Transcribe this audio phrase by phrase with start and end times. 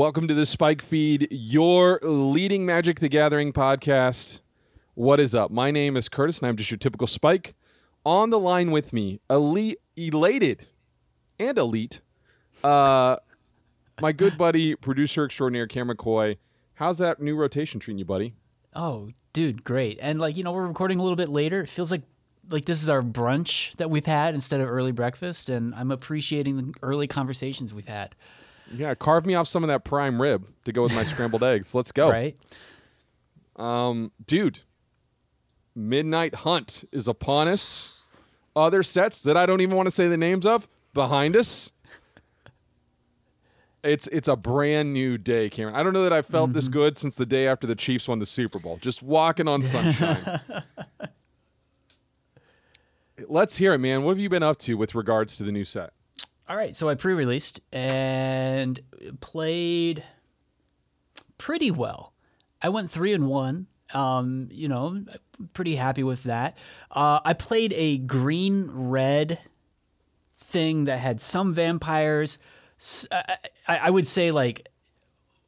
[0.00, 4.40] Welcome to the Spike Feed, your leading Magic the Gathering podcast.
[4.94, 5.50] What is up?
[5.50, 7.54] My name is Curtis, and I'm just your typical Spike.
[8.06, 10.68] On the line with me, elite, elated,
[11.38, 12.00] and elite,
[12.64, 13.16] uh,
[14.00, 16.38] my good buddy, producer extraordinaire, Cameron McCoy.
[16.76, 18.32] How's that new rotation treating you, buddy?
[18.74, 19.98] Oh, dude, great.
[20.00, 21.60] And like, you know, we're recording a little bit later.
[21.60, 22.04] It feels like
[22.48, 26.56] like this is our brunch that we've had instead of early breakfast and I'm appreciating
[26.56, 28.16] the early conversations we've had.
[28.72, 31.74] Yeah, carve me off some of that prime rib to go with my scrambled eggs.
[31.74, 32.10] Let's go.
[32.10, 32.36] Right?
[33.56, 34.60] Um, dude,
[35.74, 37.96] Midnight Hunt is upon us.
[38.54, 41.72] Other sets that I don't even want to say the names of behind us.
[43.82, 45.74] It's it's a brand new day, Cameron.
[45.74, 48.18] I don't know that I felt this good since the day after the Chiefs won
[48.18, 48.76] the Super Bowl.
[48.80, 50.40] Just walking on sunshine.
[53.28, 54.02] Let's hear it, man.
[54.02, 55.92] What have you been up to with regards to the new set?
[56.50, 58.80] All right, so I pre-released and
[59.20, 60.02] played
[61.38, 62.12] pretty well.
[62.60, 63.68] I went three and one.
[63.94, 65.04] Um, you know,
[65.54, 66.58] pretty happy with that.
[66.90, 69.38] Uh, I played a green red
[70.38, 72.40] thing that had some vampires.
[73.68, 74.66] I would say like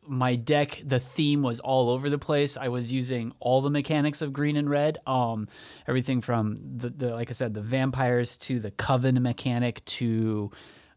[0.07, 4.21] my deck the theme was all over the place i was using all the mechanics
[4.21, 5.47] of green and red um
[5.87, 10.51] everything from the, the like i said the vampires to the coven mechanic to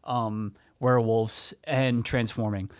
[0.06, 2.70] um werewolves and transforming.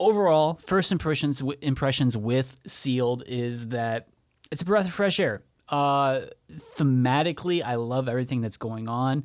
[0.00, 4.08] Overall first impressions impressions with sealed is that
[4.50, 5.42] it's a breath of fresh air.
[5.68, 6.22] Uh
[6.78, 9.24] thematically i love everything that's going on.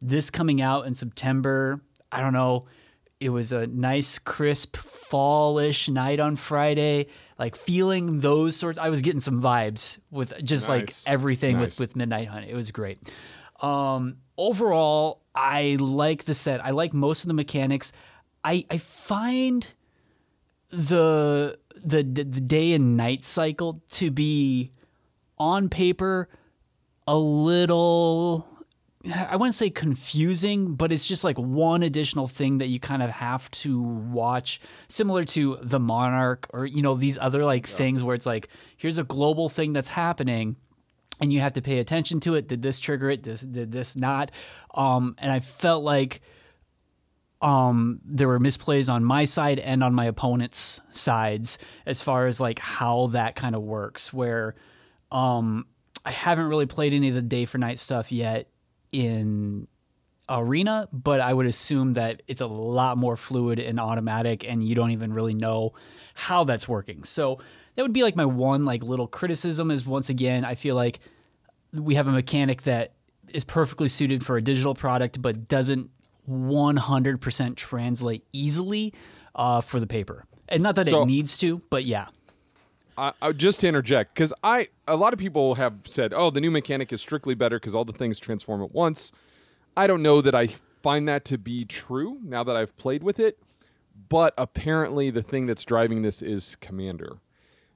[0.00, 1.80] This coming out in september
[2.10, 2.66] i don't know
[3.20, 7.06] it was a nice crisp fallish night on friday
[7.38, 11.78] like feeling those sorts i was getting some vibes with just like everything Nice.
[11.78, 12.46] with with midnight hunt.
[12.48, 12.98] It was great.
[13.60, 16.64] Um overall i like the set.
[16.64, 17.92] I like most of the mechanics.
[18.44, 19.68] I i find
[20.70, 24.70] the the the day and night cycle to be
[25.38, 26.28] on paper
[27.06, 28.46] a little
[29.10, 33.10] I wouldn't say confusing, but it's just like one additional thing that you kind of
[33.10, 38.14] have to watch, similar to the Monarch or you know these other like things where
[38.14, 40.56] it's like here's a global thing that's happening,
[41.22, 42.48] and you have to pay attention to it.
[42.48, 43.22] Did this trigger it?
[43.22, 44.32] Did, this not?
[44.74, 46.20] Um, and I felt like
[47.40, 52.40] um, there were misplays on my side and on my opponent's sides as far as
[52.40, 54.12] like how that kind of works.
[54.12, 54.56] Where
[55.12, 55.66] um,
[56.04, 58.48] I haven't really played any of the day for night stuff yet
[58.90, 59.68] in
[60.28, 64.74] arena, but I would assume that it's a lot more fluid and automatic, and you
[64.74, 65.74] don't even really know
[66.14, 67.04] how that's working.
[67.04, 67.38] So
[67.74, 71.00] that would be like my one like little criticism is once again I feel like
[71.72, 72.92] we have a mechanic that
[73.32, 75.90] is perfectly suited for a digital product, but doesn't
[76.28, 78.92] 100% translate easily
[79.34, 80.24] uh, for the paper.
[80.48, 82.08] And not that So- it needs to, but yeah.
[82.98, 86.42] I, I, just to interject, because I a lot of people have said, "Oh, the
[86.42, 89.12] new mechanic is strictly better because all the things transform at once."
[89.74, 90.48] I don't know that I
[90.82, 93.38] find that to be true now that I've played with it,
[94.10, 97.16] but apparently the thing that's driving this is commander,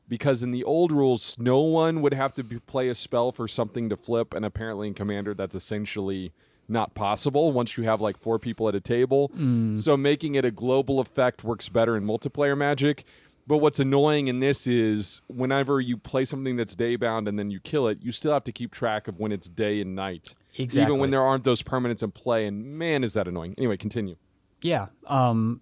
[0.09, 3.49] because in the old rules, no one would have to be, play a spell for
[3.49, 6.33] something to flip, and apparently in commander, that's essentially
[6.69, 9.31] not possible once you have like four people at a table.
[9.77, 13.05] So making it a global effect works better in multiplayer magic.
[13.49, 17.53] But what's annoying in this is whenever you play something that's day bound and then
[17.53, 20.35] you kill it, you still have to keep track of when it's day and night.
[20.59, 20.83] Exactly.
[20.83, 22.47] Even when there aren't those permanents in play.
[22.47, 23.55] And man, is that annoying.
[23.57, 24.17] Anyway, continue.
[24.63, 24.87] Yeah.
[25.07, 25.61] Um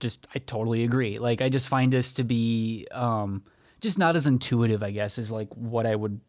[0.00, 1.16] just I totally agree.
[1.16, 3.42] Like I just find this to be um
[3.82, 6.20] just not as intuitive, I guess, as like what I would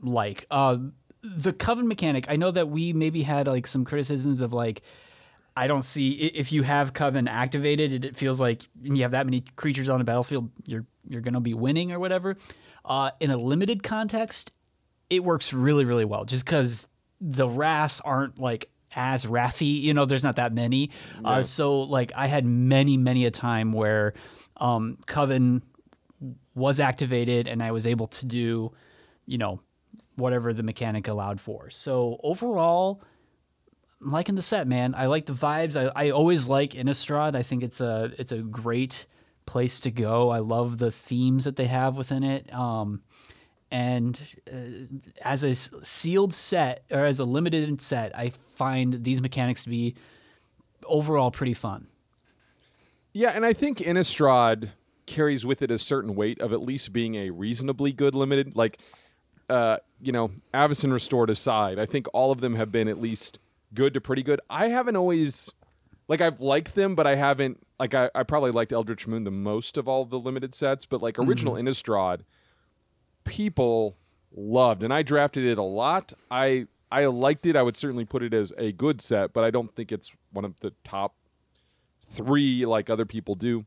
[0.00, 0.46] like.
[0.50, 0.78] Uh
[1.22, 4.82] the coven mechanic, I know that we maybe had like some criticisms of like
[5.54, 9.42] I don't see if you have coven activated, it, feels like you have that many
[9.56, 12.36] creatures on the battlefield, you're you're gonna be winning or whatever.
[12.84, 14.52] Uh, in a limited context,
[15.10, 16.88] it works really really well just because
[17.20, 20.90] the wraths aren't like as wrathy you know there's not that many
[21.24, 24.12] uh, so like i had many many a time where
[24.58, 25.62] um, coven
[26.54, 28.72] was activated and i was able to do
[29.26, 29.60] you know
[30.16, 31.70] whatever the mechanic allowed for.
[31.70, 33.02] So overall
[34.00, 34.94] I'm liking the set man.
[34.94, 35.76] I like the vibes.
[35.76, 37.34] I, I always like innistrad.
[37.34, 39.06] I think it's a it's a great
[39.46, 40.30] place to go.
[40.30, 42.52] I love the themes that they have within it.
[42.52, 43.02] Um,
[43.70, 44.20] and
[44.52, 49.70] uh, as a sealed set or as a limited set, I find these mechanics to
[49.70, 49.94] be
[50.84, 51.86] overall pretty fun.
[53.14, 54.72] Yeah, and I think Innistrad
[55.06, 58.56] carries with it a certain weight of at least being a reasonably good limited.
[58.56, 58.80] Like,
[59.48, 63.38] uh, you know, Avacyn Restored aside, I think all of them have been at least
[63.74, 64.40] good to pretty good.
[64.48, 65.52] I haven't always
[66.08, 69.30] like I've liked them, but I haven't like I, I probably liked Eldritch Moon the
[69.30, 70.84] most of all the limited sets.
[70.84, 72.20] But like original Innistrad,
[73.24, 73.96] people
[74.34, 76.12] loved, and I drafted it a lot.
[76.30, 77.56] I I liked it.
[77.56, 80.44] I would certainly put it as a good set, but I don't think it's one
[80.44, 81.14] of the top
[82.06, 83.64] three like other people do.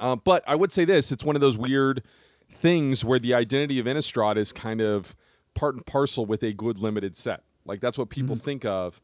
[0.00, 2.02] Uh, but I would say this: it's one of those weird
[2.50, 5.14] things where the identity of Innistrad is kind of
[5.54, 7.44] part and parcel with a good limited set.
[7.64, 9.00] Like that's what people think of.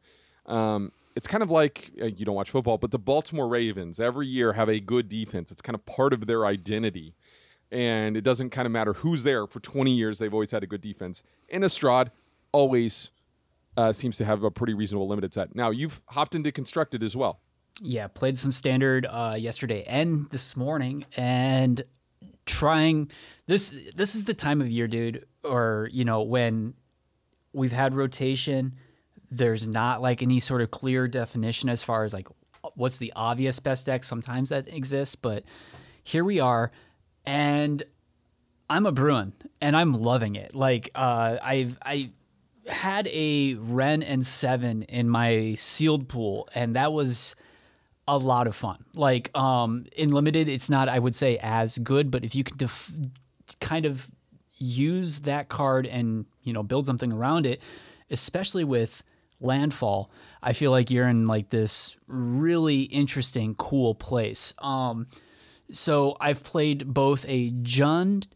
[0.47, 4.27] Um, it's kind of like uh, you don't watch football, but the Baltimore Ravens every
[4.27, 5.53] year have a good defense.
[5.53, 7.15] It's kind of part of their identity,
[7.71, 9.47] and it doesn't kind of matter who's there.
[9.47, 11.23] For 20 years, they've always had a good defense.
[11.53, 12.09] Innistrad
[12.53, 13.11] always
[13.77, 15.55] uh, seems to have a pretty reasonable limited set.
[15.55, 17.41] Now you've hopped into constructed as well.
[17.83, 21.85] Yeah, played some standard uh, yesterday and this morning, and
[22.47, 23.11] trying
[23.47, 23.75] this.
[23.95, 26.75] This is the time of year, dude, or you know when
[27.53, 28.77] we've had rotation.
[29.31, 32.29] There's not like any sort of clear definition as far as like
[32.77, 34.05] what's the obvious best deck.
[34.05, 35.45] Sometimes that exists, but
[36.03, 36.73] here we are,
[37.27, 37.83] and
[38.71, 40.55] I'm a Bruin, and I'm loving it.
[40.55, 42.11] Like uh, I've I
[42.69, 47.37] had a Wrenn and seven in my sealed pool, and that was
[48.09, 48.85] a lot of fun.
[48.95, 52.57] Like um, in limited, it's not I would say as good, but if you can
[52.57, 52.93] def-
[53.61, 54.11] kind of
[54.59, 57.61] use that card and you know build something around it,
[58.11, 59.03] especially with
[59.41, 60.11] landfall,
[60.43, 64.55] I feel like you're in like this really interesting, cool place.
[64.59, 65.09] Um,
[65.71, 68.29] so I've played both a Jund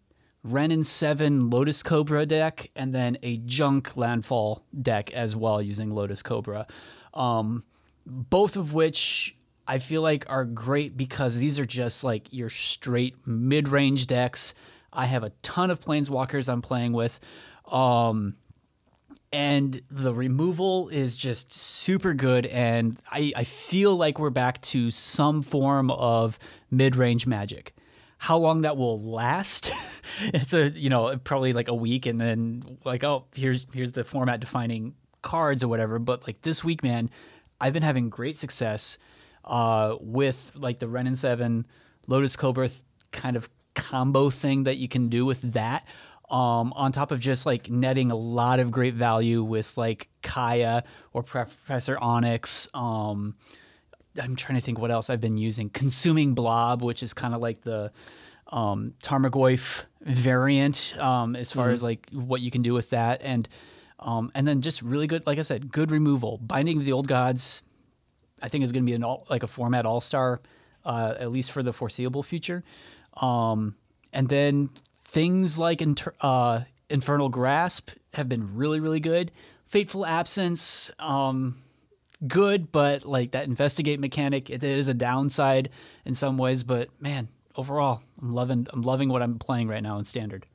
[0.42, 5.90] Wrenn and Seven Lotus Cobra deck and then a Junk Landfall deck as well using
[5.90, 6.66] Lotus Cobra.
[7.14, 7.64] Um,
[8.06, 9.36] both of which
[9.70, 14.52] I feel like are great because these are just like your straight mid range decks.
[14.92, 17.20] I have a ton of planeswalkers I'm playing with.
[17.70, 18.34] Um,
[19.32, 22.46] and the removal is just super good.
[22.46, 26.36] And I, I feel like we're back to some form of
[26.72, 27.72] mid range magic.
[28.18, 29.70] How long that will last?
[30.20, 34.02] it's a you know probably like a week, and then like oh here's here's the
[34.02, 36.00] format defining cards or whatever.
[36.00, 37.08] But like this week, man,
[37.60, 38.98] I've been having great success
[39.44, 41.66] uh, with like the Wrenn and Seven
[42.06, 42.68] Lotus Cobra
[43.12, 45.86] kind of combo thing that you can do with that.
[46.28, 50.84] Um, on top of just like netting a lot of great value with like Kaya
[51.12, 52.68] or Professor Onyx.
[52.72, 53.34] Um,
[54.20, 55.70] I'm trying to think what else I've been using.
[55.70, 57.90] Consuming Blob, which is kind of like the
[58.48, 63.48] um, Tarmogoyf variant um, as far as like what you can do with that, and
[63.98, 66.38] um, and then just really good, like I said, good removal.
[66.38, 67.62] Binding of the Old Gods,
[68.42, 70.40] I think is going to be an all, like a format all star,
[70.84, 72.64] uh, at least for the foreseeable future.
[73.16, 73.76] Um,
[74.12, 74.70] and then
[75.04, 79.30] things like inter- uh, Infernal Grasp have been really, really good.
[79.64, 81.56] Fateful Absence, um,
[82.26, 85.70] good, but like that investigate mechanic, it is a downside
[86.04, 86.64] in some ways.
[86.64, 90.46] But man, overall, I'm loving, I'm loving what I'm playing right now in Standard.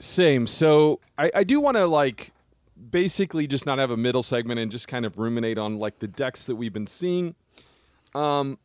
[0.00, 0.46] Same.
[0.46, 2.32] So I, I do want to like
[2.90, 6.08] basically just not have a middle segment and just kind of ruminate on like the
[6.08, 7.34] decks that we've been seeing.
[8.14, 8.58] Um,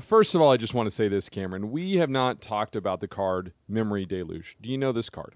[0.00, 1.70] first of all, I just want to say this, Cameron.
[1.70, 4.56] We have not talked about the card Memory Deluge.
[4.60, 5.34] Do you know this card?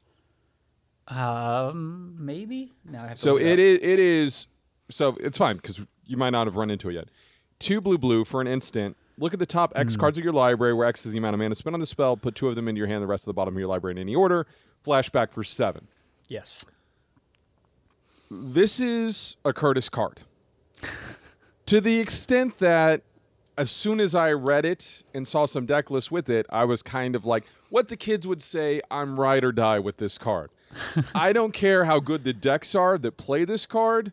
[1.07, 2.73] Um, maybe.
[2.85, 3.59] Now I have to So look it up.
[3.59, 3.79] is.
[3.83, 4.47] It is.
[4.91, 7.11] So it's fine because you might not have run into it yet.
[7.59, 8.97] Two blue blue for an instant.
[9.17, 10.01] Look at the top X Hmm.
[10.01, 12.17] cards of your library, where X is the amount of mana spent on the spell.
[12.17, 13.03] Put two of them into your hand.
[13.03, 14.47] The rest of the bottom of your library in any order.
[14.85, 15.89] Flashback for seven.
[16.29, 16.65] Yes.
[18.31, 20.23] This is a Curtis card.
[21.67, 23.03] to the extent that
[23.57, 26.83] as soon as I read it and saw some deck lists with it, I was
[26.83, 30.51] kind of like, what the kids would say, I'm ride or die with this card.
[31.15, 34.13] I don't care how good the decks are that play this card.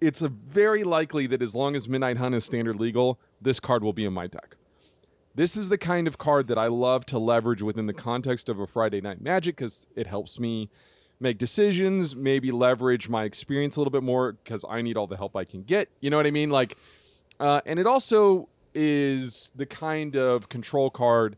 [0.00, 3.84] It's a very likely that as long as Midnight Hunt is standard legal, this card
[3.84, 4.56] will be in my deck.
[5.34, 8.58] This is the kind of card that I love to leverage within the context of
[8.58, 10.70] a Friday Night Magic because it helps me
[11.20, 15.16] make decisions, maybe leverage my experience a little bit more because I need all the
[15.16, 15.88] help I can get.
[16.00, 16.50] You know what I mean?
[16.50, 16.76] Like,
[17.40, 21.36] uh, and it also is the kind of control card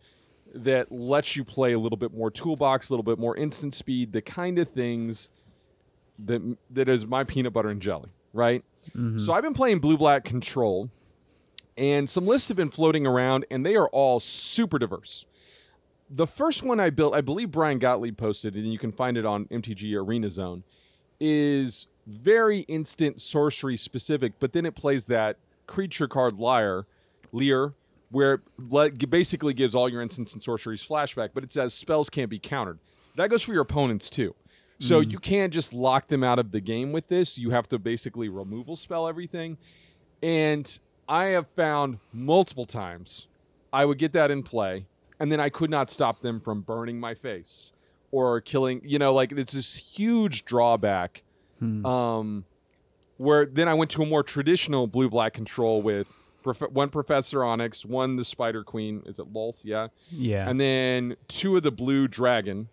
[0.54, 4.12] that lets you play a little bit more toolbox, a little bit more instant speed,
[4.12, 5.30] the kind of things
[6.18, 8.64] that that is my peanut butter and jelly, right?
[9.20, 10.90] So I've been playing blue black control,
[11.76, 15.26] and some lists have been floating around, and they are all super diverse.
[16.10, 19.26] The first one I built, I believe Brian Gottlieb posted, and you can find it
[19.26, 20.64] on MTG Arena Zone,
[21.20, 25.36] is very instant sorcery specific, but then it plays that
[25.66, 26.86] creature card Liar,
[27.32, 27.74] Lear,
[28.10, 32.30] where it basically gives all your instants and sorceries flashback, but it says spells can't
[32.30, 32.78] be countered.
[33.16, 34.34] That goes for your opponents too.
[34.80, 35.10] So mm.
[35.10, 37.36] you can't just lock them out of the game with this.
[37.36, 39.58] You have to basically removal spell everything.
[40.22, 43.26] And I have found multiple times
[43.72, 44.86] I would get that in play,
[45.20, 47.72] and then I could not stop them from burning my face
[48.10, 48.80] or killing.
[48.84, 51.22] You know, like it's this huge drawback.
[51.60, 52.44] Um,
[53.16, 57.42] where then I went to a more traditional blue black control with prof- one Professor
[57.44, 59.02] Onyx, one the Spider Queen.
[59.06, 59.60] Is it Lolth?
[59.64, 59.88] Yeah.
[60.12, 60.48] Yeah.
[60.48, 62.68] And then two of the blue dragon.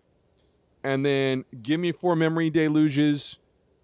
[0.84, 3.40] And then give me four memory deluges,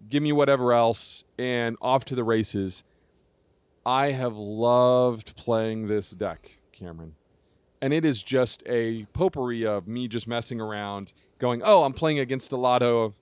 [0.08, 2.84] give me whatever else, and off to the races.
[3.84, 7.16] I have loved playing this deck, Cameron.
[7.82, 12.20] And it is just a potpourri of me just messing around, going, oh, I'm playing
[12.20, 13.12] against a lot of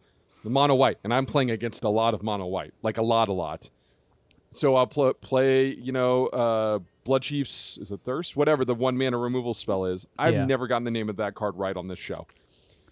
[0.45, 3.29] the mono white, and I'm playing against a lot of mono white, like a lot,
[3.29, 3.71] a lot.
[4.51, 8.37] So I'll pl- play, you know, uh, Bloodchief's, is it Thirst?
[8.37, 10.07] Whatever the one mana removal spell is.
[10.19, 10.45] I've Yeah.
[10.45, 12.27] never gotten the name of that card right on this show.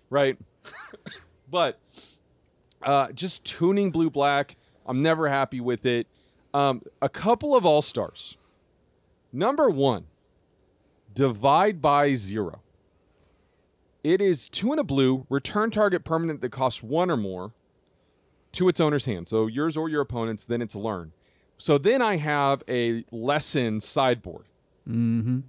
[0.08, 0.38] Right?
[1.50, 1.78] but
[2.82, 4.56] uh, just tuning blue black,
[4.86, 6.06] I'm never happy with it.
[6.54, 8.38] Um, a couple of all stars.
[9.32, 10.06] Number one,
[11.18, 12.62] divide by zero.
[14.04, 17.50] It is two and a blue, return target permanent that costs one or more
[18.52, 19.26] to its owner's hand.
[19.26, 21.10] So yours or your opponent's, then it's learn.
[21.56, 24.44] So then I have a lesson sideboard.
[24.88, 25.40] mm-hmm.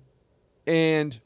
[0.66, 1.20] And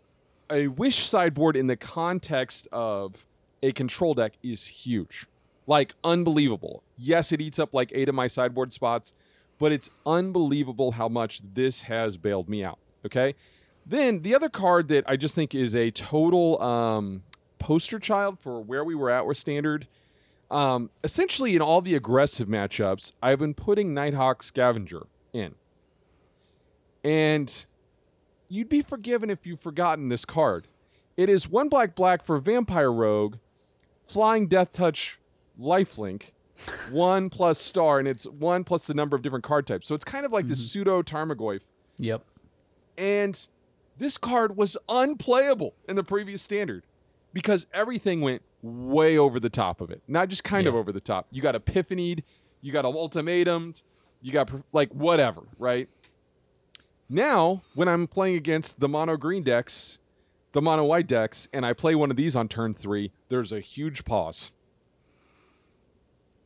[0.49, 3.25] a wish sideboard in the context of
[3.61, 5.25] a control deck is huge.
[5.65, 6.83] Like unbelievable.
[6.97, 9.13] Yes, it eats up like eight of my sideboard spots,
[9.57, 12.79] but it's unbelievable how much this has bailed me out.
[13.05, 13.35] Okay.
[13.85, 17.23] Then the other card that I just think is a total um,
[17.59, 19.87] poster child for where we were at with standard.
[20.49, 25.55] Um, essentially, in all the aggressive matchups, I've been putting Nighthawk Scavenger in.
[27.03, 27.65] And
[28.47, 30.67] you'd be forgiven if you've forgotten this card.
[31.17, 33.37] It is one black black for Vampire Rogue,
[34.05, 35.19] Flying Death Touch
[35.59, 36.31] Lifelink,
[36.91, 39.87] one plus star, and it's one plus the number of different card types.
[39.87, 41.61] So it's kind of like this pseudo Tarmogoyf.
[41.97, 42.23] Yep.
[42.97, 43.47] And
[44.03, 46.83] this card was unplayable in the previous standard
[47.33, 50.01] because everything went way over the top of it.
[50.07, 51.27] Not just kind of over the top.
[51.31, 52.23] You got epiphanied,
[52.61, 53.83] you got ultimatumed,
[54.21, 55.89] you got like whatever, right?
[57.09, 59.99] Now, when I'm playing against the mono green decks,
[60.53, 63.59] the mono white decks, and I play one of these on turn three, there's a
[63.59, 64.51] huge pause.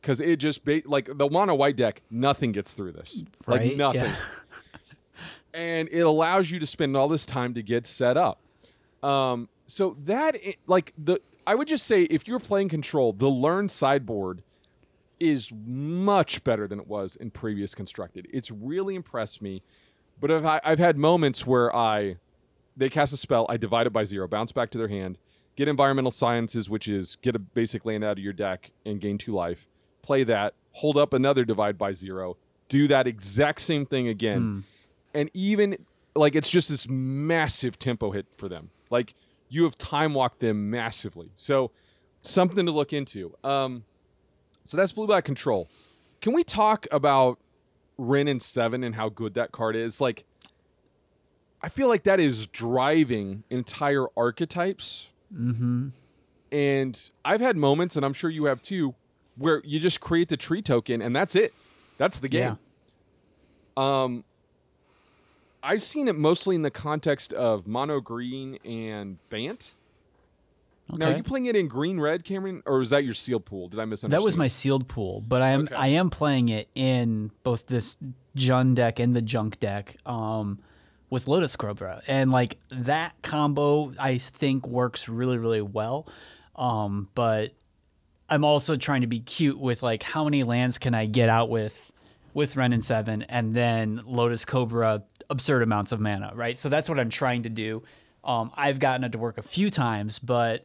[0.00, 3.22] Because it just, ba- like the mono white deck, nothing gets through this.
[3.46, 4.14] Like nothing Yeah.
[5.58, 8.38] and it allows you to spend all this time to get set up.
[9.02, 10.36] Um, so that
[10.66, 14.42] like the I would just say if you're playing control, the learn sideboard
[15.18, 18.28] is much better than it was in previous constructed.
[18.32, 19.62] It's really impressed me.
[20.20, 22.16] But I've, I've had moments where I
[22.76, 25.18] they cast a spell, I divide it by zero, bounce back to their hand,
[25.56, 29.18] get environmental sciences, which is get a basic land out of your deck and gain
[29.18, 29.66] two life.
[30.02, 32.36] Play that, hold up another divide by zero,
[32.68, 34.64] do that exact same thing again,
[35.18, 35.76] and even
[36.14, 38.70] like it's just this massive tempo hit for them.
[38.88, 39.14] Like
[39.48, 41.32] you have time walked them massively.
[41.36, 41.72] So
[42.20, 43.34] something to look into.
[43.42, 43.84] Um,
[44.62, 45.68] so that's blue black control.
[46.20, 47.40] Can we talk about
[47.96, 50.00] Wrenn and Seven and how good that card is?
[50.00, 50.24] Like,
[51.60, 55.12] I feel like that is driving entire archetypes.
[55.34, 55.88] Mm-hmm.
[56.52, 58.94] And I've had moments, and I'm sure you have too,
[59.36, 61.52] where you just create the tree token and that's it.
[61.96, 62.58] That's the game.
[63.76, 64.24] Um,
[65.62, 69.74] I've seen it mostly in the context of mono green and Bant.
[70.90, 73.68] Now, are you playing it in green red, Cameron, or is that your sealed pool?
[73.68, 74.12] Did I misunderstand?
[74.12, 75.74] That was my sealed pool, but I am Okay.
[75.74, 77.96] I am playing it in both this
[78.34, 80.60] Jund deck and the Junk deck um,
[81.10, 86.08] with Lotus Cobra, and like that combo I think works really really well.
[86.56, 87.52] Um, but
[88.30, 91.50] I'm also trying to be cute with like how many lands can I get out
[91.50, 91.92] with
[92.32, 96.56] with Wrenn and Seven, and then Lotus Cobra absurd amounts of mana, right?
[96.56, 97.82] So that's what I'm trying to do.
[98.24, 100.64] Um, I've gotten it to work a few times, but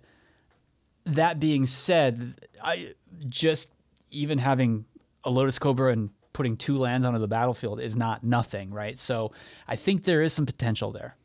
[1.05, 2.93] that being said, I
[3.27, 3.72] just
[4.12, 4.86] even having
[5.24, 8.98] a Lotus Cobra and putting two lands onto the battlefield is not nothing, right?
[8.98, 9.32] So
[9.67, 11.15] I think there is some potential there.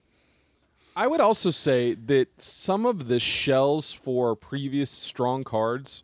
[0.95, 6.03] I would also say that some of the shells for previous strong cards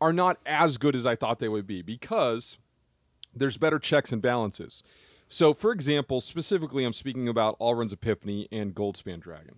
[0.00, 2.58] are not as good as I thought they would be because
[3.34, 4.82] there's better checks and balances.
[5.32, 9.54] So, for example, specifically, I'm speaking about Alrund's Epiphany and Goldspan Dragon.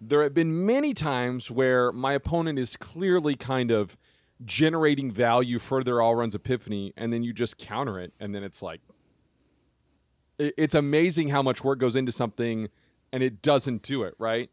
[0.00, 3.96] There have been many times where my opponent is clearly kind of
[4.44, 8.62] generating value for their Alrund's Epiphany, and then you just counter it, and then it's
[8.62, 8.80] like,
[10.38, 12.68] it's amazing how much work goes into something
[13.12, 14.50] and it doesn't do it right?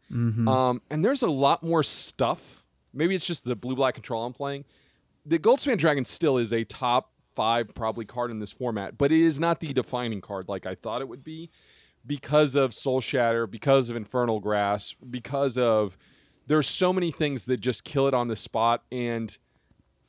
[0.48, 2.64] Um, and there's a lot more stuff.
[2.92, 4.64] Maybe it's just the blue black control i'm playing.
[5.24, 9.18] The goldspan dragon still is a top five probably card in this format, but it
[9.18, 11.48] is not the defining card like I thought it would be
[12.06, 15.96] because of Soul Shatter, because of Infernal Grasp, because of
[16.48, 18.82] there's so many things that just kill it on the spot.
[18.92, 19.38] And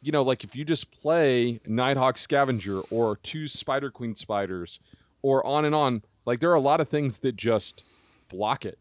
[0.01, 4.81] you know, like if you just play Nighthawk Scavenger or two Spider Queen spiders
[5.21, 7.85] or on and on, like there are a lot of things that just
[8.27, 8.77] block it.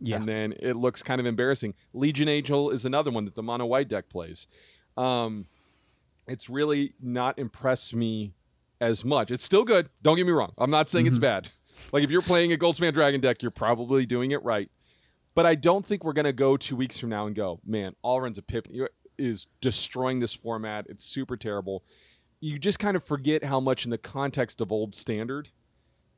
[0.00, 0.16] Yeah.
[0.16, 1.74] And then it looks kind of embarrassing.
[1.92, 4.48] Legion Angel is another one that the mono white deck plays.
[4.96, 5.46] Um,
[6.26, 8.34] it's really not impressed me
[8.80, 9.30] as much.
[9.30, 9.88] It's still good.
[10.02, 10.52] Don't get me wrong.
[10.58, 11.22] I'm not saying it's mm-hmm.
[11.22, 11.50] bad.
[11.92, 14.70] Like if you're playing a Goldspan Dragon deck, you're probably doing it right.
[15.34, 18.20] But I don't think we're gonna go two weeks from now and go, man, all
[18.20, 18.82] Alrund's Epiphany
[19.18, 20.86] is destroying this format.
[20.88, 21.84] It's super terrible.
[22.40, 25.50] You just kind of forget how much in the context of old standard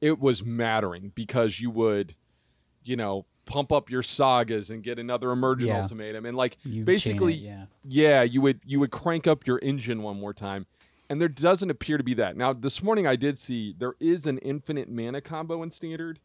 [0.01, 2.15] it was mattering because you would,
[2.85, 5.81] you know, pump up your sagas and get another emergent Yeah.
[5.81, 7.67] ultimatum and like You basically it, yeah.
[7.85, 10.67] yeah, you would you would crank up your engine one more time.
[11.09, 12.37] And there doesn't appear to be that.
[12.37, 16.19] Now, this morning I did see there is an infinite mana combo in standard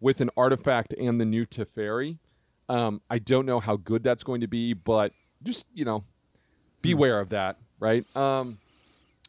[0.00, 2.18] with an artifact and the new Teferi.
[2.68, 5.12] Um, I don't know how good that's going to be, but
[5.44, 6.02] just, you know,
[6.82, 8.04] beware of that, right?
[8.16, 8.58] Um,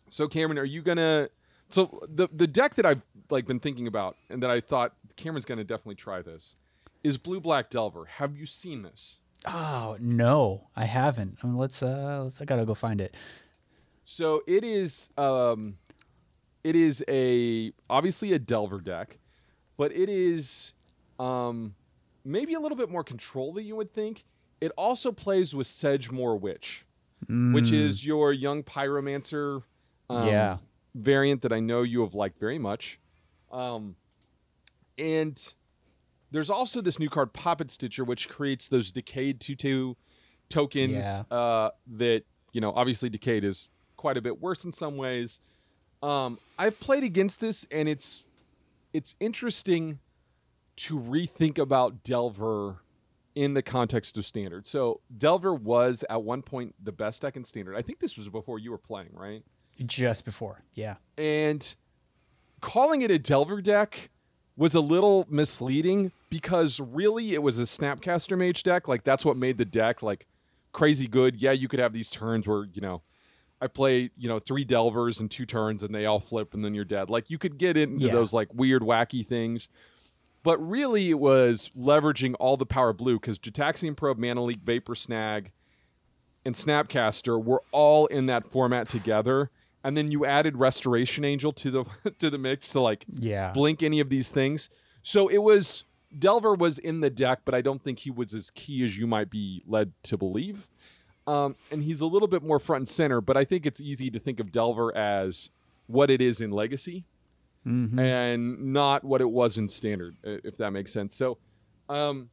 [0.09, 1.29] so Cameron, are you gonna
[1.69, 5.45] so the the deck that I've like been thinking about and that I thought Cameron's
[5.45, 6.55] gonna definitely try this
[7.05, 8.05] is blue black delver.
[8.05, 9.19] Have you seen this?
[9.47, 11.37] Oh no, I haven't.
[11.43, 12.41] I mean, let's uh, let's.
[12.41, 13.15] I gotta go find it.
[14.05, 15.75] So it is um
[16.63, 19.19] it is a obviously a Delver deck,
[19.77, 20.73] but it is
[21.19, 21.75] um
[22.23, 24.25] maybe a little bit more control than you would think.
[24.61, 26.85] It also plays with Sedgemoor Witch,
[27.27, 29.61] which is your young pyromancer
[30.09, 30.57] um, Yeah.
[30.95, 32.99] variant that I know you have liked very much.
[33.51, 33.95] Um
[34.97, 35.37] and
[36.31, 39.95] there's also this new card Poppet Stitcher which creates those decayed 2-2
[40.49, 41.21] tokens Yeah.
[41.31, 45.39] uh that you know obviously decayed is quite a bit worse in some ways
[46.03, 48.23] um i've played against this and it's
[48.93, 49.99] it's interesting
[50.75, 52.81] to rethink about delver
[53.33, 57.43] in the context of standard so delver was at one point the best deck in
[57.43, 59.43] standard i think this was before you were playing right
[59.85, 60.95] Just before, yeah.
[61.17, 61.75] and
[62.61, 64.09] calling it a Delver deck
[64.57, 68.87] was a little misleading because really it was a Snapcaster Mage deck.
[68.87, 70.27] Like that's what made the deck like
[70.71, 71.41] crazy good.
[71.41, 73.01] Yeah, you could have these turns where you know
[73.61, 76.73] I play you know three Delvers and two turns and they all flip and then
[76.73, 77.09] you're dead.
[77.09, 78.13] Like you could get into Yeah.
[78.13, 79.67] those like weird wacky things.
[80.43, 84.93] But really, it was leveraging all the power blue because Gitaxian Probe, Mana Leak, Vapor
[84.93, 85.51] Snag,
[86.45, 89.49] and Snapcaster were all in that format together.
[89.85, 91.85] And then you added Restoration Angel to the
[92.19, 93.51] to the mix to like Yeah.
[93.53, 94.69] blink any of these things.
[95.03, 95.85] So it was
[96.17, 99.05] Delver was in the deck, but I don't think he was as key as you
[99.05, 100.67] might be led to believe.
[101.27, 104.09] Um, and he's a little bit more front and center, but I think it's easy
[104.11, 105.49] to think of Delver as
[105.87, 107.05] what it is in Legacy
[107.99, 111.15] and not what it was in Standard, if that makes sense.
[111.15, 111.37] So,
[111.89, 112.29] um,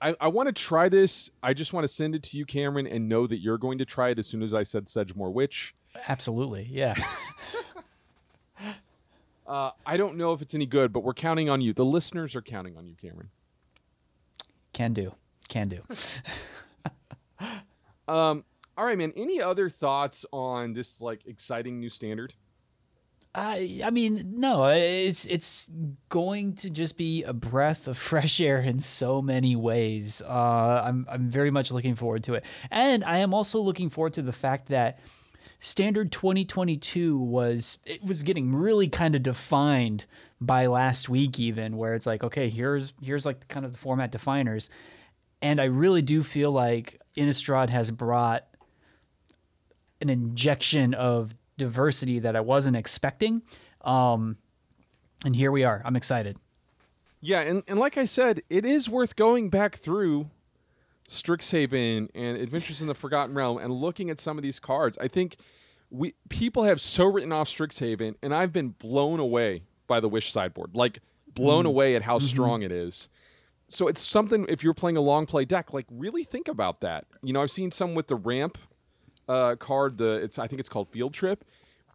[0.00, 1.30] I, I want to try this.
[1.42, 3.84] I just want to send it to you, Cameron, and know that you're going to
[3.84, 5.74] try it as soon as I said Sedgemoor Witch.
[6.06, 6.94] Absolutely, yeah.
[9.46, 11.72] Uh, I don't know if it's any good, but we're counting on you.
[11.72, 13.30] The listeners are counting on you, Cameron.
[14.74, 15.14] Can do,
[15.48, 15.80] can do.
[18.08, 18.44] Um,
[18.76, 19.12] all right, man.
[19.16, 22.32] Any other thoughts on this like exciting new standard?
[23.34, 25.66] I I mean, no, it's it's
[26.08, 30.22] going to just be a breath of fresh air in so many ways.
[30.26, 34.14] Uh, I'm I'm very much looking forward to it, and I am also looking forward
[34.14, 35.00] to the fact that
[35.58, 40.06] standard 2022 was it was getting really kind of defined
[40.40, 44.12] by last week, even where it's like, okay, here's here's like kind of the format
[44.12, 44.70] definers,
[45.42, 48.46] and I really do feel like Innistrad has brought
[50.00, 53.42] an injection of diversity that I wasn't expecting.
[53.82, 54.36] Um,
[55.24, 55.82] and here we are.
[55.84, 56.38] I'm excited.
[57.20, 60.30] Yeah, and, and like I said, it is worth going back through
[61.08, 64.98] Strixhaven and Adventures in the Forgotten Realm and looking at some of these cards.
[65.00, 65.36] I think
[65.90, 70.30] we people have so written off Strixhaven, and I've been blown away by the Wish
[70.30, 70.76] sideboard.
[70.76, 71.00] Like
[71.34, 73.08] blown away at how strong it is.
[73.68, 77.06] So it's something if you're playing a long play deck, like really think about that.
[77.22, 78.58] You know, I've seen some with the ramp
[79.28, 79.98] uh, card.
[79.98, 81.44] The it's I think it's called Field Trip,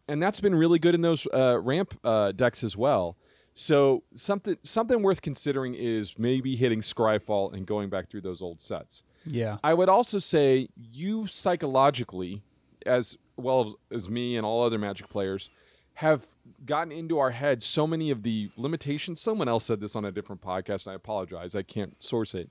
[0.08, 3.16] and that's been really good in those uh, ramp uh, decks as well.
[3.54, 8.60] So something something worth considering is maybe hitting Scryfall and going back through those old
[8.60, 9.04] sets.
[9.24, 9.58] Yeah.
[9.62, 12.42] I would also say you psychologically,
[12.84, 15.50] as well as, me and all other Magic players,
[15.94, 16.26] have
[16.66, 19.20] gotten into our heads so many of the limitations.
[19.20, 21.54] Someone else said this on a different podcast, and I apologize.
[21.54, 22.50] I can't source it.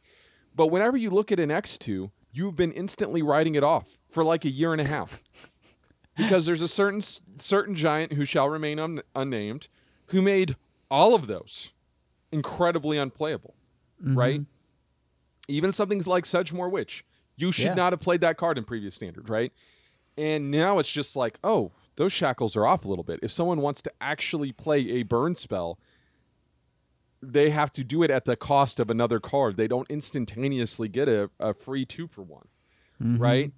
[0.55, 4.45] But whenever you look at an X2, you've been instantly writing it off for like
[4.45, 5.21] a year and a half.
[6.17, 9.67] because there's a certain certain giant who shall remain un, unnamed
[10.07, 10.55] who made
[10.93, 11.73] all of those
[12.31, 13.55] incredibly unplayable,
[14.01, 14.17] Mm-hmm.
[14.19, 14.41] right?
[15.47, 17.03] Even something like Sedgemoor Witch,
[17.35, 17.73] you should Yeah.
[17.73, 19.51] not have played that card in previous standard, right?
[20.17, 23.19] And now it's just like, oh, those shackles are off a little bit.
[23.23, 25.79] If someone wants to actually play a burn spell,
[27.21, 29.55] they have to do it at the cost of another card.
[29.57, 32.47] They don't instantaneously get a, a free two for one,
[32.99, 33.51] right?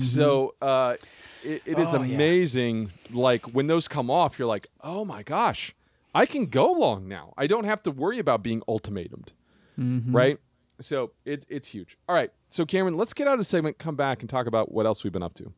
[0.00, 0.96] So uh,
[1.42, 2.14] it, it is Oh, yeah.
[2.14, 2.90] amazing.
[3.10, 5.74] Like when those come off, you're like, oh my gosh,
[6.14, 7.34] I can go long now.
[7.36, 9.32] I don't have to worry about being ultimatumed,
[9.76, 10.38] right?
[10.80, 11.98] So it's it's huge.
[12.08, 14.72] All right, so Cameron, let's get out of the segment, come back, and talk about
[14.72, 15.52] what else we've been up to.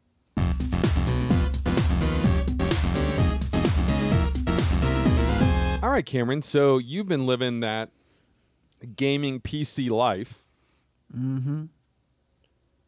[5.82, 6.42] All right, Cameron.
[6.42, 7.90] So you've been living that
[8.96, 10.44] gaming PC life.
[11.16, 11.64] Mm-hmm.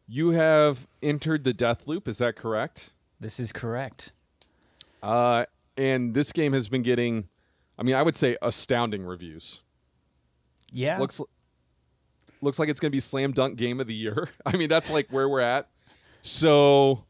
[0.07, 2.07] You have entered the death loop.
[2.07, 2.93] Is that correct?
[3.19, 4.11] This is correct.
[5.01, 5.45] Uh,
[5.75, 7.29] and this game has been getting,
[7.77, 9.61] I mean, I would say astounding reviews.
[10.71, 10.99] Yeah.
[10.99, 11.21] Looks
[12.41, 14.29] looks like it's going to be slam dunk game of the year.
[14.45, 15.69] I mean, that's like where we're at.
[16.21, 17.05] So,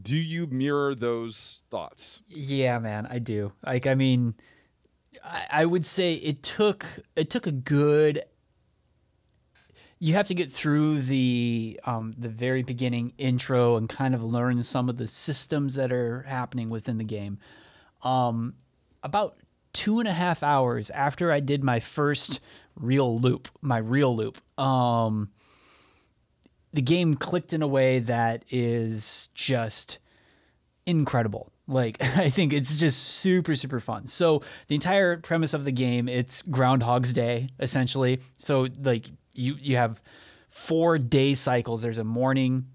[0.00, 2.22] do you mirror those thoughts?
[2.28, 3.52] Yeah, man, I do.
[3.66, 4.34] Like, I mean,
[5.24, 8.24] I, I would say it took it took a good.
[9.98, 14.62] You have to get through the um, the very beginning intro and kind of learn
[14.62, 17.38] some of the systems that are happening within the game.
[18.02, 18.54] Um,
[19.04, 19.36] about
[19.72, 22.40] two and a half hours after I did my first
[22.76, 25.30] real loop, my real loop, um,
[26.72, 29.98] the game clicked in a way that is just
[30.86, 31.52] incredible.
[31.66, 34.06] Like I think it's just super super fun.
[34.06, 38.20] So the entire premise of the game it's Groundhog's Day essentially.
[38.36, 40.02] So like you you have
[40.48, 41.82] four day cycles.
[41.82, 42.66] There's a morning,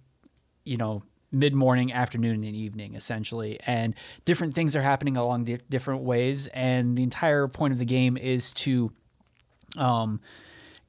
[0.63, 1.03] you know,
[1.39, 3.95] mid morning, afternoon, and evening essentially, and
[4.26, 6.47] different things are happening along di- different ways.
[6.47, 8.91] And the entire point of the game is to
[9.78, 10.19] um,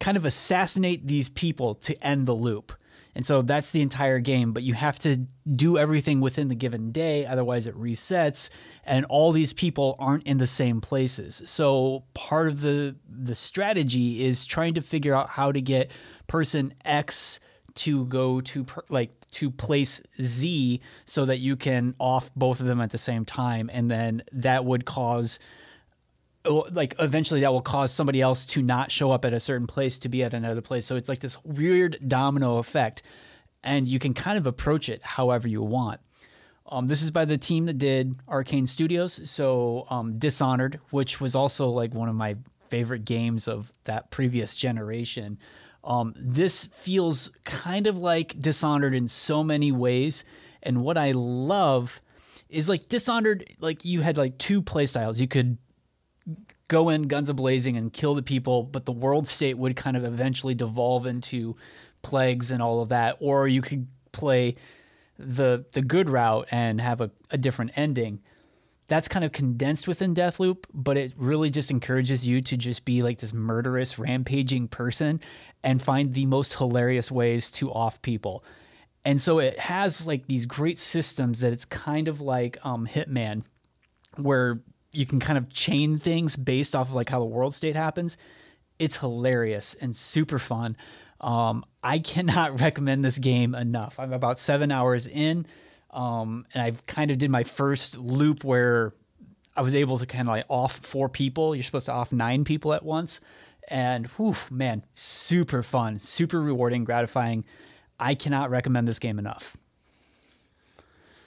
[0.01, 2.73] kind of assassinate these people to end the loop.
[3.15, 6.93] And so that's the entire game, but you have to do everything within the given
[6.93, 8.49] day, otherwise it resets,
[8.85, 11.43] and all these people aren't in the same places.
[11.45, 15.91] So part of the the strategy is trying to figure out how to get
[16.29, 17.41] person X
[17.79, 22.67] to go to per, like to place Z so that you can off both of
[22.67, 25.39] them at the same time, and then that would cause
[26.71, 29.99] like eventually that will cause somebody else to not show up at a certain place
[29.99, 30.87] to be at another place.
[30.87, 33.03] So it's like this weird domino effect,
[33.63, 36.01] and you can kind of approach it however you want.
[36.71, 41.35] Um, this is by the team that did Arkane Studios, so um, Dishonored, which was
[41.35, 42.37] also like one of my
[42.69, 45.39] favorite games of that previous generation.
[45.85, 50.25] Um, this feels kind of like Dishonored in so many ways,
[50.63, 52.01] and what I love
[52.49, 55.19] is like Dishonored, like you had like two playstyles.
[55.19, 55.59] You could
[56.69, 59.97] go in guns a blazing and kill the people, but the world state would kind
[59.97, 61.57] of eventually devolve into
[62.03, 63.17] plagues and all of that.
[63.21, 64.57] Or you could play
[65.19, 68.21] the the good route and have a, a different ending.
[68.89, 73.03] That's kind of condensed within Deathloop, but it really just encourages you to just be
[73.03, 75.21] like this murderous, rampaging person
[75.63, 78.45] and find the most hilarious ways to off people.
[79.05, 83.45] And so it has like these great systems that it's kind of like um, Hitman,
[84.17, 87.77] where you can kind of chain things based off of like how the world state
[87.77, 88.17] happens.
[88.79, 90.77] It's hilarious and super fun.
[91.21, 93.99] Um, I cannot recommend this game enough.
[93.99, 95.47] I'm about seven hours in,
[95.91, 98.95] um, and I've kind of did my first loop where
[99.57, 101.55] I was able to kind of like off four people.
[101.55, 103.21] You're supposed to off nine people at once,
[103.69, 107.45] and whew, man, super fun, super rewarding, gratifying.
[107.99, 109.57] I cannot recommend this game enough.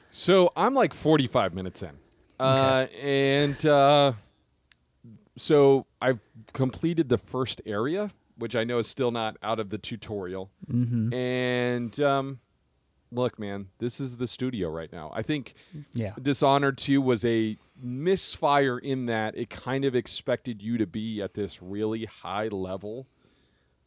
[0.10, 1.92] So I'm like 45 minutes in.
[2.40, 4.14] Uh, and uh,
[5.38, 6.20] so I've
[6.54, 10.50] completed the first area, which I know is still not out of the tutorial.
[10.70, 11.14] Mm-hmm.
[11.14, 12.40] And um,
[13.12, 15.12] look, man, this is the studio right now.
[15.14, 15.54] I think
[15.94, 16.14] Yeah.
[16.22, 21.34] Dishonored 2 was a misfire in that it kind of expected you to be at
[21.34, 23.08] this really high level,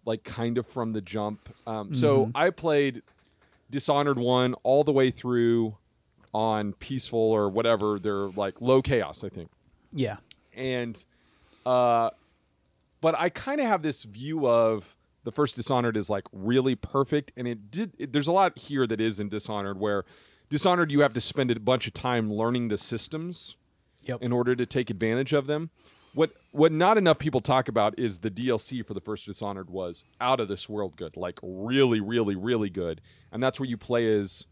[0.05, 1.49] like kind of from the jump.
[1.67, 3.03] Um, So I played
[3.71, 5.77] Dishonored 1 all the way through
[6.35, 7.99] on peaceful or whatever.
[7.99, 9.51] They're like low chaos, I think
[9.93, 10.19] Yeah.
[10.53, 11.03] and
[11.65, 12.11] uh
[13.01, 17.33] but i kind of have this view of the first dishonored is like really perfect
[17.37, 20.05] and it did it, there's a lot here that is in dishonored where
[20.49, 23.57] dishonored you have to spend a bunch of time learning the systems
[24.03, 24.21] Yep.
[24.21, 25.71] in order to take advantage of them
[26.15, 30.05] what what not enough people talk about is the DLC for the first Dishonored was
[30.21, 33.01] out of this world good, like really, really, really good,
[33.33, 34.47] and that's where you play as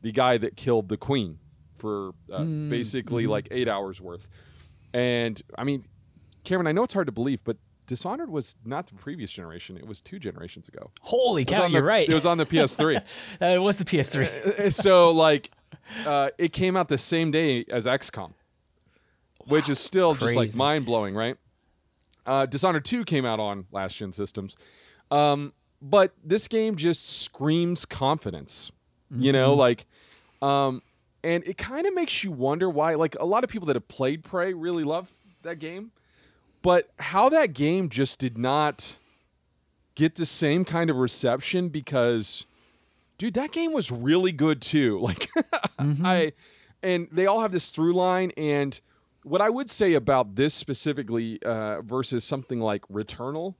[0.00, 1.38] the guy that killed the queen
[1.74, 3.32] for uh, Hmm, basically mm-hmm.
[3.32, 4.28] like eight hours worth.
[4.94, 5.86] And I mean,
[6.44, 7.56] Cameron, I know it's hard to believe, but
[7.88, 10.92] Dishonored was not the previous generation; it was two generations ago.
[11.00, 12.08] Holy cow, you're the- right.
[12.08, 12.96] It was on the PS3.
[13.42, 14.72] Uh, it was the PS3.
[14.72, 15.50] so like,
[16.06, 18.32] uh, it came out the same day as XCOM,
[19.46, 21.36] which is still just like mind blowing, right?
[22.26, 24.54] Uh, Dishonored 2 came out on last gen systems.
[25.10, 28.70] Um, but this game just screams confidence,
[29.10, 29.58] you know, Mm-hmm.
[29.60, 29.86] like,
[30.42, 30.82] um,
[31.24, 33.88] and it kind of makes you wonder why, like, a lot of people that have
[33.88, 35.10] played Prey really love
[35.42, 35.90] that game,
[36.62, 38.96] but how that game just did not
[39.94, 42.46] get the same kind of reception because,
[43.18, 44.98] dude, that game was really good too.
[45.78, 46.32] Like, I,
[46.82, 48.32] and they all have this through line.
[48.36, 48.80] And
[49.22, 53.54] what I would say about this specifically uh, versus something like Returnal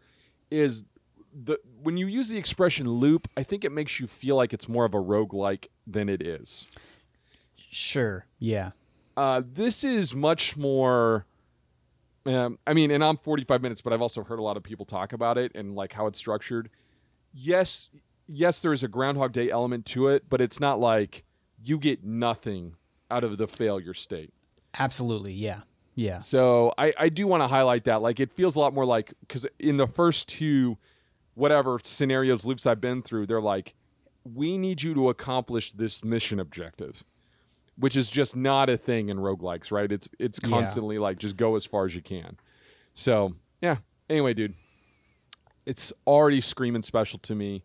[0.50, 0.84] is
[1.32, 4.68] the when you use the expression loop, I think it makes you feel like it's
[4.68, 6.66] more of a roguelike than it is.
[7.70, 8.26] sure.
[8.38, 8.70] Yeah.
[9.16, 11.26] Uh, this is much more.
[12.28, 14.84] Um, I mean, and I'm 45 minutes, but I've also heard a lot of people
[14.84, 16.68] talk about it and like how it's structured.
[17.32, 17.88] Yes,
[18.26, 21.24] yes, there is a Groundhog Day element to it, but it's not like
[21.62, 22.74] you get nothing
[23.10, 24.32] out of the failure state.
[24.78, 25.32] Absolutely.
[25.32, 25.60] Yeah.
[25.94, 26.18] Yeah.
[26.18, 28.02] So I, I do want to highlight that.
[28.02, 30.76] Like it feels a lot more like because in the first two,
[31.34, 33.74] whatever scenarios loops I've been through, they're like,
[34.22, 37.04] we need you to accomplish this mission objective,
[37.78, 39.90] which is just not a thing in roguelikes, right?
[39.90, 40.48] It's it's Yeah.
[40.48, 42.36] constantly like just go as far as you can.
[42.94, 43.76] So yeah.
[44.10, 44.54] Anyway, dude,
[45.66, 47.62] it's already screaming special to me.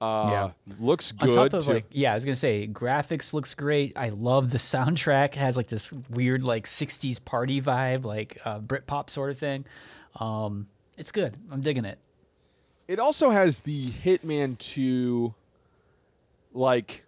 [0.00, 1.34] Uh, yeah, looks On good.
[1.36, 1.72] top of too.
[1.74, 3.92] like, yeah, I was gonna say graphics looks great.
[3.96, 5.26] I love the soundtrack.
[5.26, 9.64] It has like this weird like '60s party vibe, like uh, Britpop sort of thing.
[10.18, 10.66] Um,
[10.98, 11.36] it's good.
[11.52, 11.98] I'm digging it.
[12.88, 15.32] it also has the Hitman 2
[16.52, 17.04] like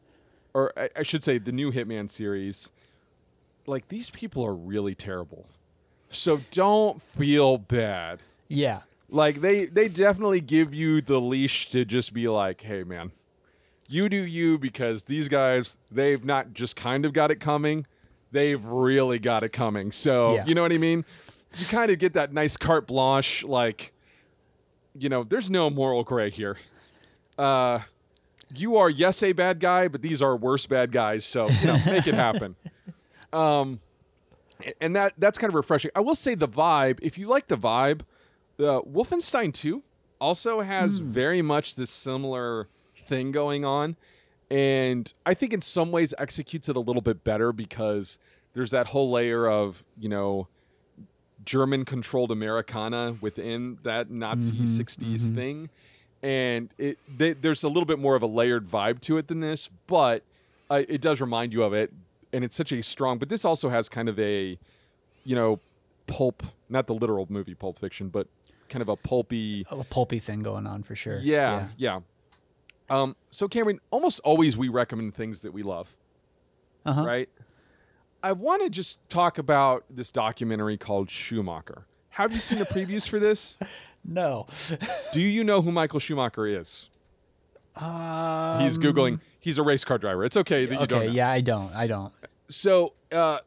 [0.54, 2.70] or I, I should say the new Hitman series.
[3.66, 5.46] Like these people are really terrible.
[6.08, 8.20] So don't feel bad.
[8.48, 8.82] Yeah.
[9.08, 13.12] Like they they definitely give you the leash to just be like, "Hey man,
[13.88, 17.86] you do you because these guys they've not just kind of got it coming,
[18.32, 20.46] they've really got it coming." So, Yeah.
[20.46, 21.04] you know what I mean?
[21.56, 23.92] You kind of get that nice carte blanche like
[24.98, 26.56] you know, there's no moral gray here.
[27.38, 27.80] Uh
[28.56, 31.78] you are yes a bad guy, but these are worse bad guys, so, you know,
[31.86, 32.56] make it happen.
[33.32, 33.80] Um
[34.80, 35.90] and that that's kind of refreshing.
[35.96, 38.02] I will say the vibe, if you like the vibe,
[38.60, 39.82] uh, Wolfenstein 2
[40.20, 43.96] also has very much this similar thing going on.
[44.50, 48.18] And I think in some ways executes it a little bit better because
[48.52, 50.46] there's that whole layer of, you know,
[51.44, 55.70] German controlled Americana within that Nazi 60s thing.
[56.24, 59.40] And it they, there's a little bit more of a layered vibe to it than
[59.40, 60.22] this, but
[60.70, 61.92] uh, it does remind you of it.
[62.32, 64.58] And it's such a strong, but this also has kind of a,
[65.24, 65.60] you know,
[66.06, 68.26] pulp, not the literal movie Pulp Fiction, but
[68.70, 69.66] kind of a pulpy.
[69.70, 71.18] A pulpy thing going on for sure.
[71.22, 72.00] Yeah, yeah.
[72.88, 75.94] Um, so Cameron, almost always we recommend things that we love,
[76.86, 77.04] Uh-huh.
[77.04, 77.28] right?
[78.22, 81.84] I want to just talk about this documentary called Schumacher.
[82.10, 83.58] Have you seen the previews for this?
[84.04, 84.46] No.
[85.12, 86.90] Do you know who Michael Schumacher is?
[87.76, 89.20] Um, He's googling.
[89.40, 90.24] He's a race car driver.
[90.24, 91.02] It's okay that you don't.
[91.02, 91.10] okay.
[91.12, 91.74] Yeah, I don't.
[91.74, 92.12] I don't.
[92.48, 93.38] So, uh,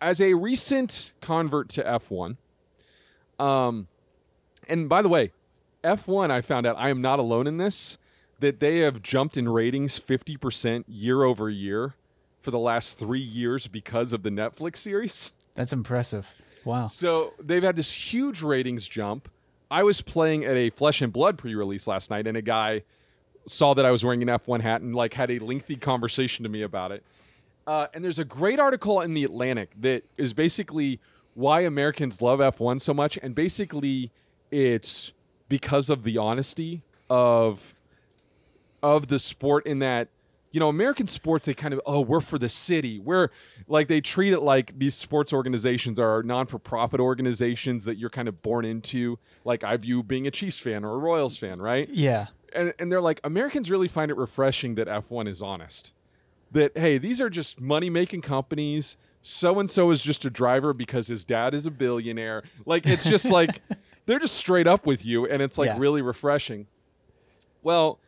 [0.00, 2.36] as a recent convert to F1,
[3.38, 3.88] um,
[4.68, 5.32] and by the way,
[5.84, 7.98] F1, I found out I am not alone in this,
[8.40, 11.94] that they have jumped in ratings 50% year over year
[12.40, 15.32] for the last three years because of the Netflix series.
[15.54, 16.34] That's impressive.
[16.64, 16.86] Wow.
[16.86, 19.28] So they've had this huge ratings jump.
[19.72, 22.82] I was playing at a Flesh and Blood pre-release last night, and a guy
[23.46, 26.50] saw that I was wearing an F1 hat and like had a lengthy conversation to
[26.50, 27.02] me about it.
[27.66, 31.00] Uh, and there's a great article in the Atlantic that is basically
[31.32, 34.10] why Americans love F1 so much, and basically
[34.50, 35.14] it's
[35.48, 37.74] because of the honesty of
[38.82, 40.08] of the sport in that
[40.52, 43.00] you know American sports they kind of oh we're for the city.
[43.00, 43.28] We're
[43.66, 48.42] like they treat it like these sports organizations are non-for-profit organizations that you're kind of
[48.42, 49.18] born into.
[49.44, 51.88] Like I view being a Chiefs fan or a Royals fan right?
[51.88, 52.26] Yeah.
[52.54, 55.94] and, and they're like Americans really find it refreshing that F1 is honest.
[56.52, 58.98] That hey these are just money making companies.
[59.22, 62.42] So and so is just a driver because his dad is a billionaire.
[62.66, 63.62] Like it's just like
[64.04, 65.76] they're just straight up with you and it's like Yeah.
[65.78, 66.66] really refreshing.
[67.62, 67.98] Well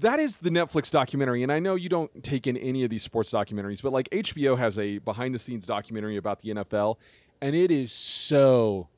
[0.00, 3.02] that is the Netflix documentary, and I know you don't take in any of these
[3.02, 6.96] sports documentaries, but like HBO has a behind the scenes documentary about the NFL,
[7.40, 8.88] and it is so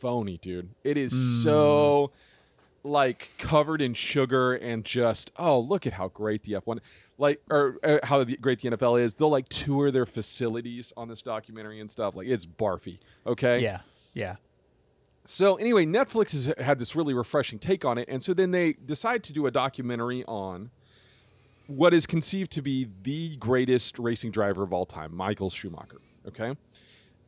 [0.00, 0.70] phony, dude.
[0.84, 2.12] It is so
[2.84, 6.78] like covered in sugar and just oh look at how great the F1
[7.18, 9.14] like or uh, how the- great the NFL is.
[9.16, 12.14] They'll like tour their facilities on this documentary and stuff.
[12.14, 12.98] Like it's barfy.
[13.26, 13.60] Okay.
[13.62, 13.80] Yeah.
[14.14, 14.36] Yeah.
[15.30, 18.72] So anyway, Netflix has had this really refreshing take on it, and so then they
[18.72, 20.70] decide to do a documentary on
[21.66, 25.98] what is conceived to be the greatest racing driver of all time, Michael Schumacher.
[26.26, 26.56] Okay,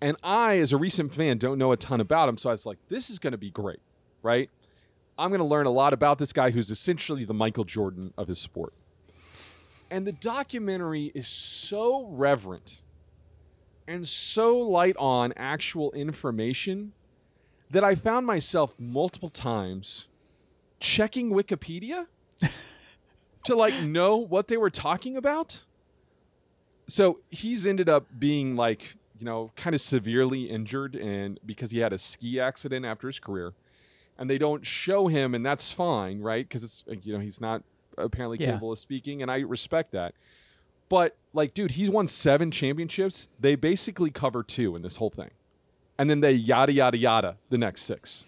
[0.01, 2.65] and I, as a recent fan, don't know a ton about him, so I was
[2.65, 3.81] like, this is going to be great,
[4.23, 4.49] right?
[5.19, 8.29] I'm going to learn a lot about this guy who's essentially the Michael Jordan of
[8.29, 8.73] his sport.
[9.91, 12.81] And the documentary is so reverent
[13.87, 16.95] and so light on actual information
[17.71, 20.09] that I found myself multiple times
[20.81, 22.07] checking Wikipedia
[23.45, 25.65] to like know what they were talking about.
[26.87, 31.79] So he's ended up being like, you know, kind of severely injured and because he
[31.79, 33.53] had a ski accident after his career.
[34.19, 36.49] And they don't show him and that's fine, right?
[36.49, 37.63] Cuz it's you know, he's not
[37.97, 38.47] apparently Yeah.
[38.53, 40.15] capable of speaking and I respect that.
[40.89, 43.29] But like dude, he's won 7 championships.
[43.39, 45.31] They basically cover 2 in this whole thing
[46.01, 48.25] and then they yada yada yada the next six.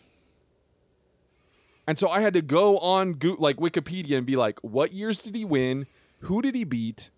[1.87, 5.35] And so I had to go on like Wikipedia and be like, what years did
[5.35, 5.87] he win?
[6.21, 7.11] Who did he beat?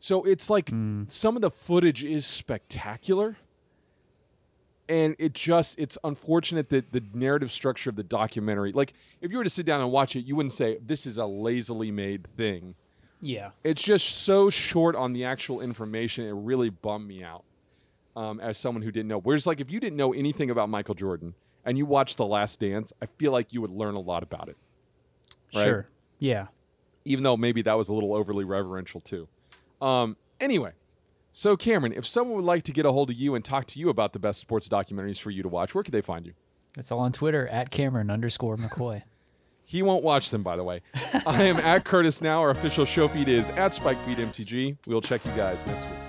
[0.00, 1.10] So it's like mm.
[1.10, 3.36] some of the footage is spectacular.
[4.88, 9.36] And it just it's unfortunate that the narrative structure of the documentary, like if you
[9.36, 12.26] were to sit down and watch it, you wouldn't say this is a lazily made
[12.34, 12.76] thing
[13.20, 13.50] Yeah.
[13.62, 16.24] it's just so short on the actual information.
[16.24, 17.44] It really bummed me out
[18.18, 19.20] um, as someone who didn't know.
[19.20, 22.58] Whereas, like, if you didn't know anything about Michael Jordan and you watched The Last
[22.58, 24.56] Dance, I feel like you would learn a lot about it.
[25.54, 25.62] Right?
[25.62, 25.88] Sure.
[26.18, 26.48] Yeah.
[27.04, 29.28] Even though maybe that was a little overly reverential too.
[29.80, 30.72] Um, anyway,
[31.30, 33.78] so Cameron, if someone would like to get a hold of you and talk to
[33.78, 36.32] you about the best sports documentaries for you to watch, where could they find you?
[36.74, 39.02] That's all on Twitter at Cameron underscore McCoy.
[39.70, 40.80] He won't watch them, by the way.
[41.26, 42.40] I am at Curtis now.
[42.40, 44.78] Our official show feed is at SpikeFeedMTG.
[44.86, 46.07] We'll check you guys next week.